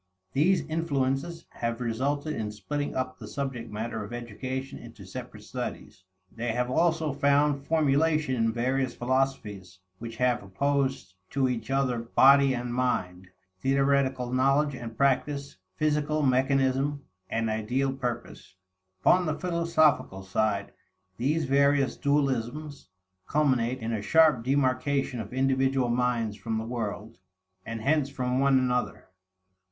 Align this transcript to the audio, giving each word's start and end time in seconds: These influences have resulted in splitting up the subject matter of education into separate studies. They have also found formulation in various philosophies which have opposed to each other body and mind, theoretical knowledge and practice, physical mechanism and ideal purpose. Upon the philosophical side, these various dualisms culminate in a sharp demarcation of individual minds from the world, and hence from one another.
These 0.33 0.61
influences 0.65 1.45
have 1.51 1.79
resulted 1.79 2.33
in 2.33 2.51
splitting 2.51 2.95
up 2.95 3.19
the 3.19 3.27
subject 3.27 3.71
matter 3.71 4.03
of 4.03 4.13
education 4.13 4.79
into 4.79 5.05
separate 5.05 5.43
studies. 5.43 6.05
They 6.35 6.53
have 6.53 6.71
also 6.71 7.13
found 7.13 7.67
formulation 7.67 8.33
in 8.33 8.51
various 8.51 8.95
philosophies 8.95 9.77
which 9.99 10.15
have 10.15 10.41
opposed 10.41 11.13
to 11.29 11.47
each 11.47 11.69
other 11.69 11.99
body 11.99 12.55
and 12.55 12.73
mind, 12.73 13.27
theoretical 13.59 14.33
knowledge 14.33 14.73
and 14.73 14.97
practice, 14.97 15.57
physical 15.75 16.23
mechanism 16.23 17.03
and 17.29 17.47
ideal 17.47 17.93
purpose. 17.93 18.55
Upon 19.01 19.27
the 19.27 19.37
philosophical 19.37 20.23
side, 20.23 20.71
these 21.17 21.45
various 21.45 21.95
dualisms 21.95 22.87
culminate 23.27 23.77
in 23.81 23.93
a 23.93 24.01
sharp 24.01 24.43
demarcation 24.43 25.19
of 25.19 25.31
individual 25.31 25.89
minds 25.89 26.37
from 26.37 26.57
the 26.57 26.63
world, 26.65 27.19
and 27.67 27.81
hence 27.81 28.09
from 28.09 28.39
one 28.39 28.57
another. 28.57 29.05